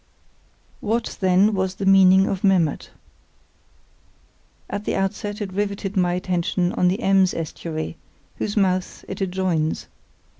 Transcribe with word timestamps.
What, 0.79 1.15
then, 1.19 1.53
was 1.53 1.75
the 1.75 1.85
meaning 1.85 2.25
of 2.25 2.43
Memmert? 2.43 2.89
At 4.67 4.83
the 4.85 4.95
outset 4.95 5.41
it 5.41 5.53
riveted 5.53 5.95
my 5.95 6.13
attention 6.13 6.71
on 6.73 6.87
the 6.87 7.01
Ems 7.03 7.35
estuary, 7.35 7.97
whose 8.37 8.57
mouth 8.57 9.05
it 9.07 9.21
adjoins. 9.21 9.85